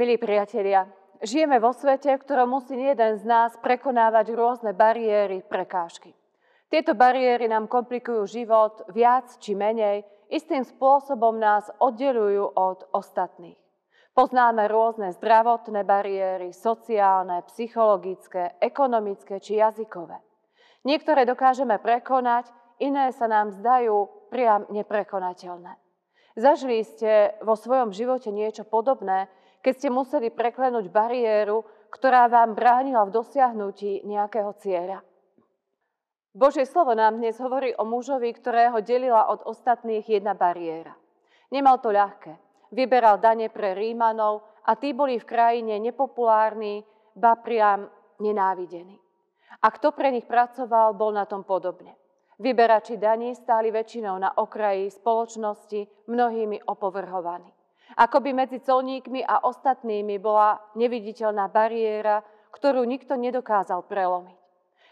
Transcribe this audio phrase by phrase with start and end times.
[0.00, 0.88] Milí priatelia,
[1.20, 6.16] žijeme vo svete, v ktorom musí jeden z nás prekonávať rôzne bariéry, prekážky.
[6.72, 13.60] Tieto bariéry nám komplikujú život viac či menej, istým spôsobom nás oddelujú od ostatných.
[14.16, 20.16] Poznáme rôzne zdravotné bariéry, sociálne, psychologické, ekonomické či jazykové.
[20.88, 22.48] Niektoré dokážeme prekonať,
[22.80, 25.76] iné sa nám zdajú priam neprekonateľné.
[26.40, 29.28] Zažili ste vo svojom živote niečo podobné,
[29.60, 35.04] keď ste museli preklenúť bariéru, ktorá vám bránila v dosiahnutí nejakého cieľa.
[36.30, 40.94] Božie slovo nám dnes hovorí o mužovi, ktorého delila od ostatných jedna bariéra.
[41.50, 42.38] Nemal to ľahké.
[42.70, 46.86] Vyberal dane pre Rímanov a tí boli v krajine nepopulárni,
[47.18, 47.90] ba priam
[48.22, 48.94] nenávidení.
[49.58, 51.98] A kto pre nich pracoval, bol na tom podobne.
[52.38, 57.50] Vyberači daní stáli väčšinou na okraji spoločnosti, mnohými opovrhovaní.
[57.98, 62.22] Ako by medzi colníkmi a ostatnými bola neviditeľná bariéra,
[62.54, 64.38] ktorú nikto nedokázal prelomiť.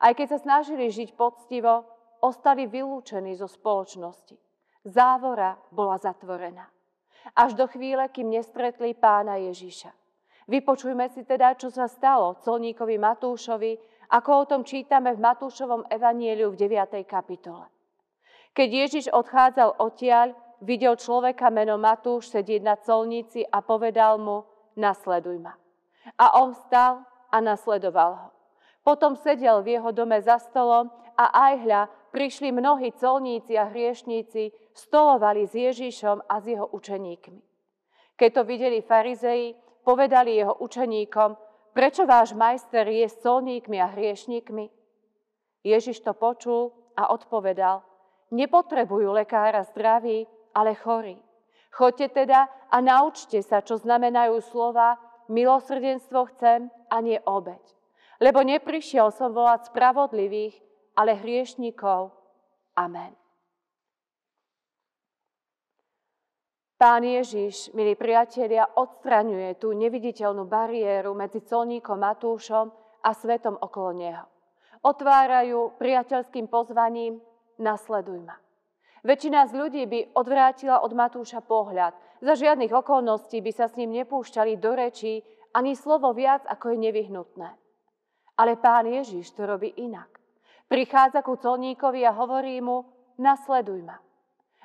[0.00, 1.84] Aj keď sa snažili žiť poctivo,
[2.24, 4.34] ostali vylúčení zo spoločnosti.
[4.86, 6.64] Závora bola zatvorená.
[7.36, 9.92] Až do chvíle, kým nestretli pána Ježiša.
[10.48, 13.76] Vypočujme si teda, čo sa stalo colníkovi Matúšovi,
[14.10, 17.06] ako o tom čítame v Matúšovom evanieliu v 9.
[17.06, 17.70] kapitole.
[18.50, 24.44] Keď Ježiš odchádzal odtiaľ, videl človeka meno Matúš sedieť na colnici a povedal mu,
[24.76, 25.56] nasleduj ma.
[26.16, 28.28] A on vstal a nasledoval ho.
[28.80, 34.50] Potom sedel v jeho dome za stolom a aj hľa prišli mnohí colníci a hriešníci,
[34.72, 37.40] stolovali s Ježišom a s jeho učeníkmi.
[38.16, 39.52] Keď to videli farizei,
[39.84, 41.36] povedali jeho učeníkom,
[41.72, 44.64] prečo váš majster je s colníkmi a hriešníkmi?
[45.60, 47.84] Ježiš to počul a odpovedal,
[48.32, 50.24] nepotrebujú lekára zdraví,
[50.54, 51.18] ale chorí.
[51.70, 54.98] Choďte teda a naučte sa, čo znamenajú slova
[55.30, 57.62] milosrdenstvo chcem a nie obeď.
[58.20, 60.58] Lebo neprišiel som volať spravodlivých,
[60.98, 62.12] ale hriešnikov.
[62.76, 63.16] Amen.
[66.80, 72.72] Pán Ježiš, milí priatelia, odstraňuje tú neviditeľnú bariéru medzi colníkom Matúšom
[73.04, 74.24] a svetom okolo neho.
[74.80, 77.20] Otvárajú priateľským pozvaním
[77.60, 78.40] Nasleduj ma.
[79.00, 81.96] Väčšina z ľudí by odvrátila od Matúša pohľad.
[82.20, 85.24] Za žiadnych okolností by sa s ním nepúšťali do rečí
[85.56, 87.50] ani slovo viac, ako je nevyhnutné.
[88.36, 90.20] Ale pán Ježiš to robí inak.
[90.68, 92.84] Prichádza ku colníkovi a hovorí mu,
[93.16, 93.96] nasleduj ma.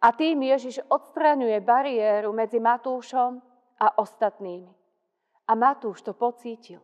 [0.00, 3.42] A tým Ježiš odstraňuje bariéru medzi Matúšom
[3.82, 4.70] a ostatnými.
[5.50, 6.80] A Matúš to pocítil.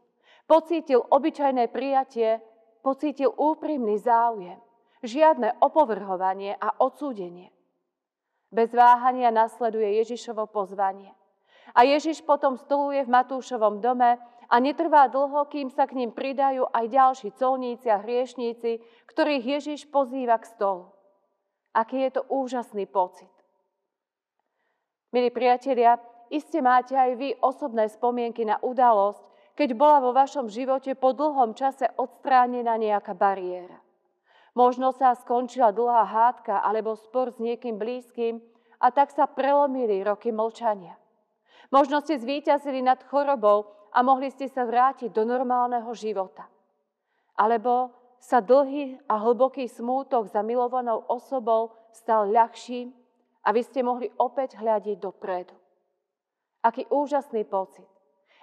[0.51, 2.43] Pocítil obyčajné prijatie,
[2.83, 4.66] pocítil úprimný záujem
[5.07, 7.55] žiadne opovrhovanie a odsúdenie.
[8.51, 11.15] Bez váhania nasleduje Ježišovo pozvanie.
[11.75, 16.71] A Ježiš potom stoluje v Matúšovom dome a netrvá dlho, kým sa k ním pridajú
[16.71, 18.79] aj ďalší colníci a hriešníci,
[19.11, 20.95] ktorých Ježiš pozýva k stolu.
[21.75, 23.31] Aký je to úžasný pocit.
[25.11, 25.99] Milí priatelia,
[26.31, 29.23] iste máte aj vy osobné spomienky na udalosť,
[29.57, 33.86] keď bola vo vašom živote po dlhom čase odstránená nejaká bariéra.
[34.57, 38.41] Možno sa skončila dlhá hádka alebo spor s niekým blízkym
[38.81, 40.97] a tak sa prelomili roky mlčania.
[41.69, 46.49] Možno ste zvíťazili nad chorobou a mohli ste sa vrátiť do normálneho života.
[47.37, 52.97] Alebo sa dlhý a hlboký smútok za milovanou osobou stal ľahším
[53.45, 55.53] a vy ste mohli opäť hľadiť dopredu.
[56.65, 57.87] Aký úžasný pocit.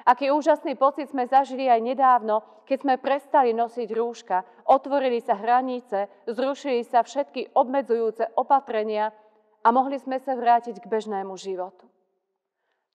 [0.04, 6.12] Aký úžasný pocit sme zažili aj nedávno, keď sme prestali nosiť rúška, otvorili sa hranice,
[6.28, 9.16] zrušili sa všetky obmedzujúce opatrenia
[9.64, 11.88] a mohli sme sa vrátiť k bežnému životu.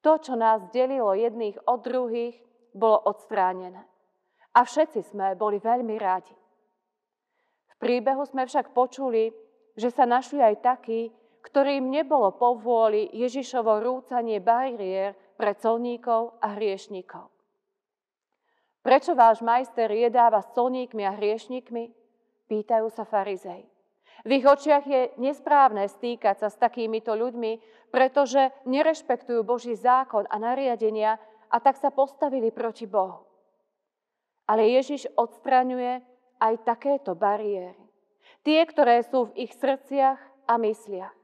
[0.04, 2.36] To, čo nás delilo jedných od druhých,
[2.76, 3.82] bolo odstránené.
[4.52, 6.36] A všetci sme boli veľmi rádi.
[7.72, 9.32] V príbehu sme však počuli,
[9.78, 11.08] že sa našli aj takí,
[11.40, 17.30] ktorým nebolo povôli Ježišovo rúcanie bariér pre colníkov a hriešníkov.
[18.82, 21.84] Prečo váš majster jedáva s colníkmi a hriešníkmi?
[22.50, 23.62] Pýtajú sa farizej.
[24.26, 27.62] V ich očiach je nesprávne stýkať sa s takýmito ľuďmi,
[27.94, 33.22] pretože nerešpektujú Boží zákon a nariadenia a tak sa postavili proti Bohu.
[34.48, 36.02] Ale Ježiš odstraňuje
[36.42, 37.78] aj takéto bariéry.
[38.42, 40.18] Tie, ktoré sú v ich srdciach
[40.48, 41.17] a mysliach.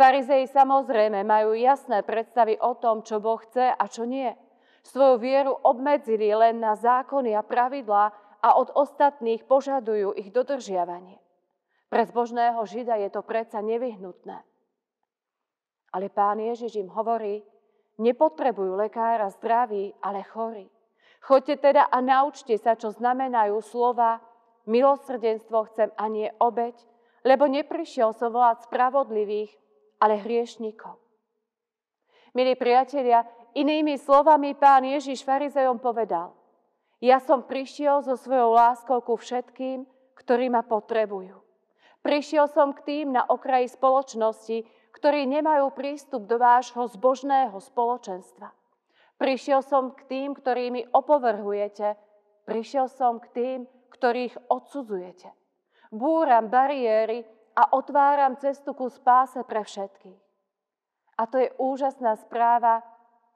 [0.00, 4.32] Farizei samozrejme majú jasné predstavy o tom, čo Boh chce a čo nie.
[4.80, 8.04] Svoju vieru obmedzili len na zákony a pravidlá
[8.40, 11.20] a od ostatných požadujú ich dodržiavanie.
[11.92, 14.40] Pre zbožného Žida je to predsa nevyhnutné.
[15.92, 17.44] Ale pán Ježiš im hovorí,
[18.00, 20.64] Nepotrebujú lekára zdraví, ale chorí.
[21.20, 24.24] Choďte teda a naučte sa, čo znamenajú slova
[24.64, 26.80] milosrdenstvo chcem a nie obeď,
[27.28, 29.52] lebo neprišiel som volať spravodlivých,
[30.00, 30.96] ale hriešnikov.
[32.32, 36.32] Milí priatelia, inými slovami pán Ježiš farizejom povedal,
[37.00, 39.84] ja som prišiel so svojou láskou ku všetkým,
[40.20, 41.40] ktorí ma potrebujú.
[42.00, 44.64] Prišiel som k tým na okraji spoločnosti,
[44.96, 48.52] ktorí nemajú prístup do vášho zbožného spoločenstva.
[49.20, 51.96] Prišiel som k tým, ktorými opovrhujete.
[52.48, 53.58] Prišiel som k tým,
[53.92, 55.28] ktorých odsudzujete.
[55.92, 57.24] Búram bariéry
[57.60, 60.20] a otváram cestu ku spáse pre všetkých.
[61.20, 62.80] A to je úžasná správa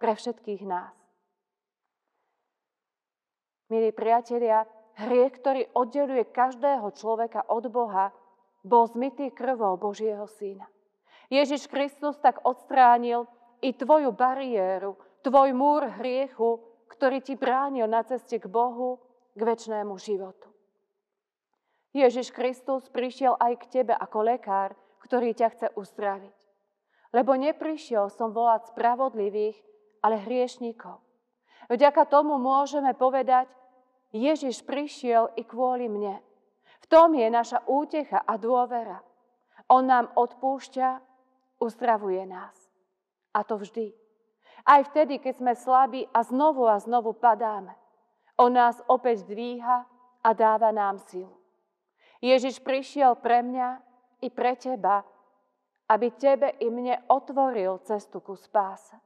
[0.00, 0.96] pre všetkých nás.
[3.68, 4.64] Milí priatelia,
[4.96, 8.16] hriech, ktorý oddeluje každého človeka od Boha,
[8.64, 10.64] bol zmytý krvou Božieho Syna.
[11.28, 13.28] Ježiš Kristus tak odstránil
[13.60, 19.00] i tvoju bariéru, tvoj múr hriechu, ktorý ti bránil na ceste k Bohu,
[19.36, 20.53] k väčšnému životu.
[21.94, 26.34] Ježiš Kristus prišiel aj k tebe ako lekár, ktorý ťa chce uzdraviť.
[27.14, 29.54] Lebo neprišiel som volať spravodlivých,
[30.02, 30.98] ale hriešníkov.
[31.70, 33.46] Vďaka tomu môžeme povedať,
[34.10, 36.18] Ježiš prišiel i kvôli mne.
[36.82, 38.98] V tom je naša útecha a dôvera.
[39.70, 41.00] On nám odpúšťa,
[41.62, 42.58] uzdravuje nás.
[43.32, 43.94] A to vždy.
[44.66, 47.72] Aj vtedy, keď sme slabí a znovu a znovu padáme.
[48.34, 49.86] On nás opäť dvíha
[50.20, 51.43] a dáva nám silu.
[52.24, 53.68] Ježiš prišiel pre mňa
[54.24, 55.04] i pre teba,
[55.92, 58.96] aby tebe i mne otvoril cestu ku spáse.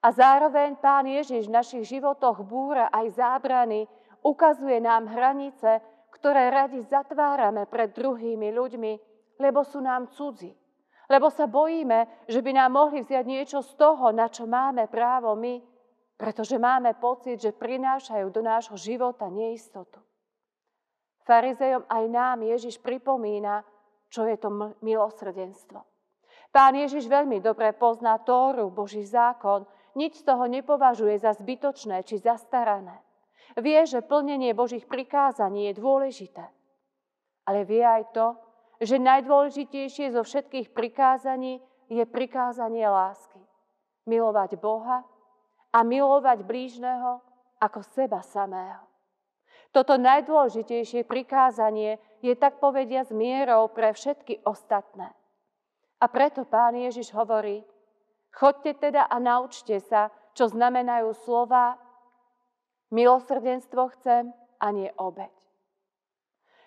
[0.00, 3.84] A zároveň Pán Ježiš v našich životoch búra aj zábrany,
[4.24, 8.92] ukazuje nám hranice, ktoré radi zatvárame pred druhými ľuďmi,
[9.36, 10.56] lebo sú nám cudzí.
[11.04, 15.36] Lebo sa bojíme, že by nám mohli vziať niečo z toho, na čo máme právo
[15.36, 15.60] my,
[16.16, 20.00] pretože máme pocit, že prinášajú do nášho života neistotu.
[21.24, 23.62] Farizejom aj nám Ježiš pripomína,
[24.10, 25.84] čo je to milosrdenstvo.
[26.50, 29.62] Pán Ježiš veľmi dobre pozná Tóru, Boží zákon,
[29.94, 32.98] nič z toho nepovažuje za zbytočné či zastarané.
[33.58, 36.46] Vie, že plnenie Božích prikázaní je dôležité.
[37.46, 38.26] Ale vie aj to,
[38.82, 41.58] že najdôležitejšie zo všetkých prikázaní
[41.90, 43.42] je prikázanie lásky.
[44.06, 45.02] Milovať Boha
[45.74, 47.18] a milovať blížneho
[47.58, 48.86] ako seba samého.
[49.70, 55.14] Toto najdôležitejšie prikázanie je tak povedia s mierou pre všetky ostatné.
[56.02, 57.62] A preto pán Ježiš hovorí,
[58.34, 61.78] chodte teda a naučte sa, čo znamenajú slova
[62.90, 65.30] milosrdenstvo chcem a nie obeď.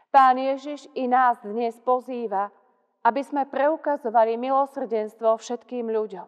[0.07, 2.55] Pán Ježiš i nás dnes pozýva,
[3.03, 6.27] aby sme preukazovali milosrdenstvo všetkým ľuďom.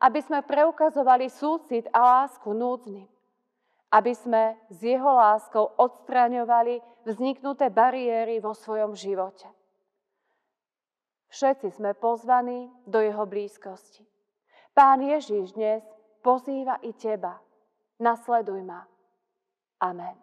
[0.00, 3.15] Aby sme preukazovali súcit a lásku núdznym
[3.92, 9.46] aby sme s jeho láskou odstraňovali vzniknuté bariéry vo svojom živote.
[11.30, 14.06] Všetci sme pozvaní do jeho blízkosti.
[14.74, 15.82] Pán Ježiš dnes
[16.22, 17.38] pozýva i teba.
[18.00, 18.84] Nasleduj ma.
[19.80, 20.16] Amen.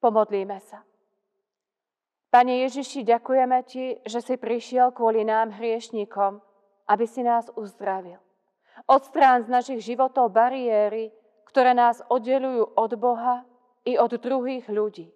[0.00, 0.80] Pomodlíme sa.
[2.30, 6.38] Pane Ježiši, ďakujeme Ti, že si prišiel kvôli nám hriešnikom,
[6.86, 8.22] aby si nás uzdravil.
[8.88, 11.12] Odstrán z našich životov bariéry,
[11.50, 13.42] ktoré nás oddelujú od Boha
[13.82, 15.10] i od druhých ľudí.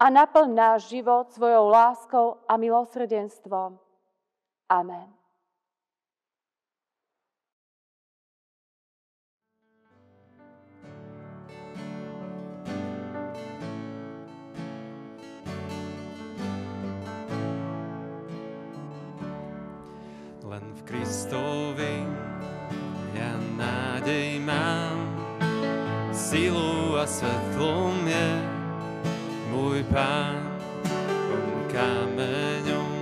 [0.00, 3.78] A naplň náš život svojou láskou a milosrdenstvom.
[4.70, 5.08] Amen.
[20.50, 22.19] Len v Kristovi
[24.00, 25.12] nádej mám,
[26.08, 28.28] silu a svetlom je
[29.52, 30.40] môj pán.
[31.28, 32.96] On kameňom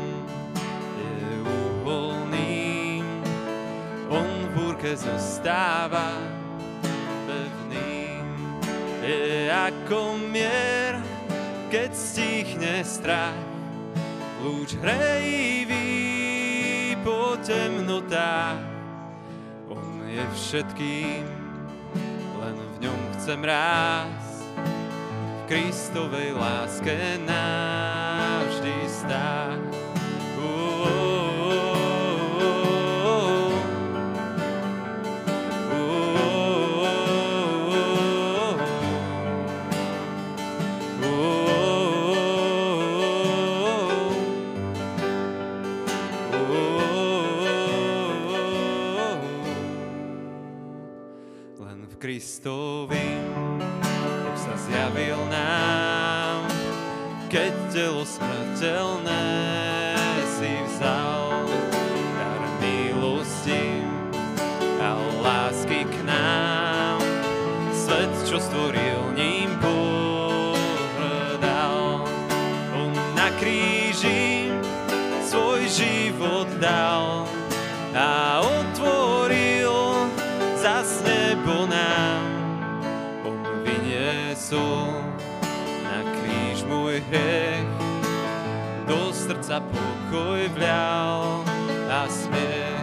[0.98, 1.14] je
[1.46, 3.06] uholným,
[4.10, 6.18] on v búrke zostáva
[7.30, 8.26] pevným.
[8.98, 10.98] Je ako mier,
[11.70, 13.38] keď stichne strach,
[14.42, 15.86] lúč hrejivý
[17.06, 18.67] po temnotách
[20.18, 21.22] je všetkým,
[22.42, 24.42] len v ňom chcem rásť.
[25.14, 29.67] V Kristovej láske navždy stáť.
[57.28, 59.28] Keď telo smrteľné
[60.40, 61.44] si vzal,
[62.16, 63.84] dar milosti
[64.80, 66.96] a lásky k nám,
[67.76, 70.88] svet, čo stvoril ním pohrdal.
[72.72, 74.48] On na kríži
[75.20, 77.28] svoj život dal
[77.92, 80.08] a otvoril
[80.56, 82.24] zas nebo nám.
[83.28, 83.36] On
[83.68, 84.87] vyniesol
[86.98, 87.68] kríž môj hriech,
[88.88, 91.44] do srdca pokoj vľal
[91.90, 92.78] a smiech.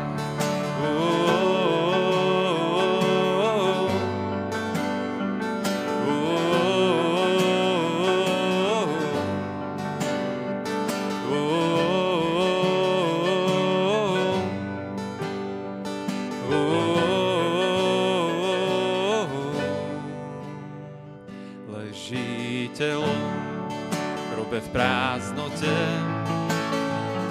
[24.65, 25.77] V prázdnote,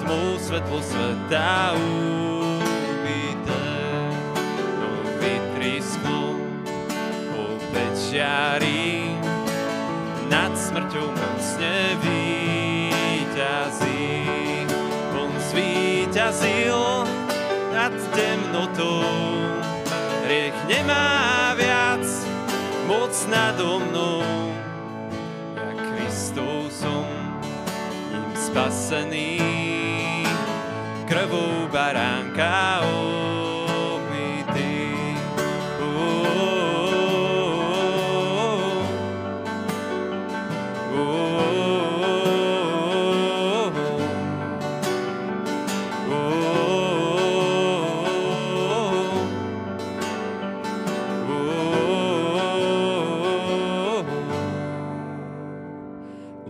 [0.03, 3.67] tmou svetlo sveta ubité.
[4.79, 4.89] No
[5.19, 6.39] vytrisklo
[7.35, 9.11] opäť žiari,
[10.31, 13.43] nad smrťou mocne víťazí.
[15.19, 17.03] On zvíťazil
[17.75, 19.03] nad temnotou,
[20.23, 22.07] hriech nemá viac
[22.87, 24.44] moc nado mnou.
[28.55, 29.35] Spasený,
[31.03, 34.79] krvou baránka obmytý.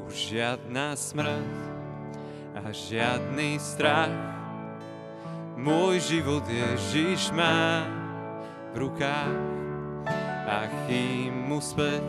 [0.05, 1.64] Žiadna smrť
[2.75, 4.11] žiadny strach.
[5.55, 7.87] Môj život Ježiš má
[8.75, 9.39] v rukách
[10.45, 12.03] a chým mu späť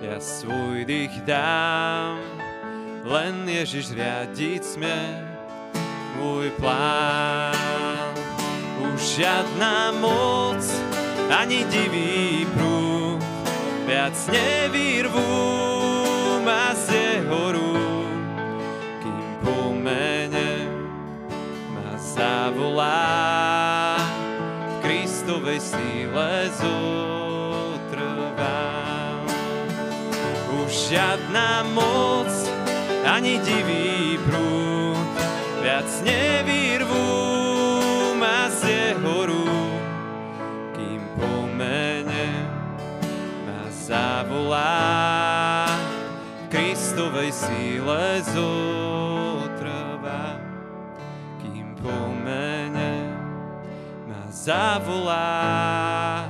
[0.00, 2.16] ja svoj dých dám.
[3.04, 5.00] Len Ježiš riadiť smie
[6.16, 8.16] môj plán.
[8.88, 10.62] Už žiadna moc
[11.28, 13.20] ani divý prúd
[13.84, 15.30] viac nevyrvú
[16.42, 17.07] ma z
[22.18, 23.94] ma zavolá.
[24.66, 26.50] V Kristovej síle
[27.78, 28.42] zotrvám.
[30.66, 32.30] Už žiadna moc
[33.06, 35.08] ani divý prúd
[35.62, 37.06] viac nevyrvú
[38.18, 39.82] ma z jeho rúk,
[40.74, 42.50] kým po mene
[43.46, 45.70] ma zavolá.
[46.50, 48.97] V Kristovej síle zotrvá,
[54.48, 56.24] ma zavolá.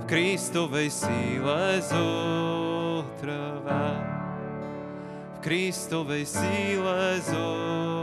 [0.00, 3.20] V Kristovej síle zotrvá,
[5.36, 7.93] v Kristovej síle zotrvá.